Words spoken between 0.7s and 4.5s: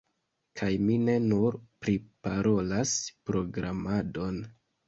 mi ne nur priparolas programadon